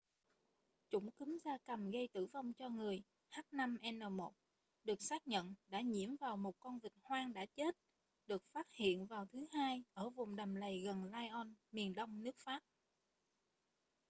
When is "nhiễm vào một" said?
5.81-6.59